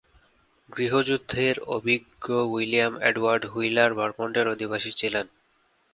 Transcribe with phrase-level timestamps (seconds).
[0.69, 5.25] গৃহযুদ্ধের অভিজ্ঞ William Edward Wheeler ভারমন্টের অধিবাসী ছিলেন।